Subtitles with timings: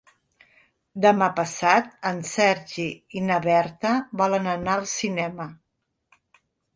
[1.01, 2.85] Demà passat en Sergi
[3.19, 3.91] i na Berta
[4.23, 5.47] volen anar al cinema.